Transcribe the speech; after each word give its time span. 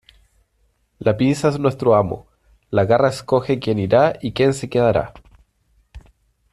La 0.97 1.15
pinza 1.15 1.47
es 1.49 1.59
nuestro 1.59 1.93
amo. 1.93 2.25
La 2.71 2.85
garra 2.85 3.09
escoge 3.09 3.59
quién 3.59 3.77
irá 3.77 4.17
y 4.19 4.33
quien 4.33 4.55
se 4.55 4.67
quedará. 4.67 5.13